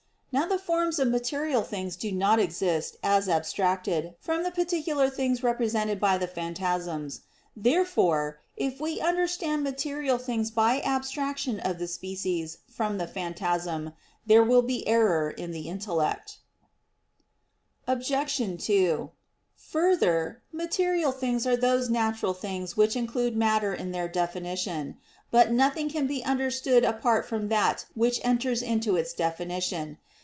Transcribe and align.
Now 0.33 0.45
the 0.47 0.57
forms 0.57 0.97
of 0.97 1.09
material 1.09 1.61
things 1.61 1.97
do 1.97 2.09
not 2.09 2.39
exist 2.39 2.95
as 3.03 3.27
abstracted 3.27 4.15
from 4.21 4.43
the 4.43 4.51
particular 4.51 5.09
things 5.09 5.43
represented 5.43 5.99
by 5.99 6.17
the 6.17 6.25
phantasms. 6.25 7.19
Therefore, 7.53 8.39
if 8.55 8.79
we 8.79 9.01
understand 9.01 9.61
material 9.61 10.17
things 10.17 10.49
by 10.49 10.79
abstraction 10.85 11.59
of 11.59 11.79
the 11.79 11.87
species 11.89 12.59
from 12.69 12.97
the 12.97 13.07
phantasm, 13.07 13.91
there 14.25 14.41
will 14.41 14.61
be 14.61 14.87
error 14.87 15.29
in 15.29 15.51
the 15.51 15.67
intellect. 15.67 16.37
Obj. 17.85 18.33
2: 18.65 19.11
Further, 19.57 20.41
material 20.53 21.11
things 21.11 21.45
are 21.45 21.57
those 21.57 21.89
natural 21.89 22.33
things 22.33 22.77
which 22.77 22.95
include 22.95 23.35
matter 23.35 23.73
in 23.73 23.91
their 23.91 24.07
definition. 24.07 24.95
But 25.29 25.51
nothing 25.51 25.89
can 25.89 26.07
be 26.07 26.23
understood 26.23 26.85
apart 26.85 27.25
from 27.25 27.49
that 27.49 27.85
which 27.95 28.21
enters 28.23 28.61
into 28.61 28.95
its 28.95 29.11
definition. 29.11 29.97